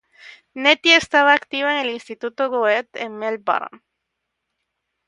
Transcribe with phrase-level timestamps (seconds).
[0.55, 3.81] Nettie estaba activa en el Instituto Goethe en Melbourne.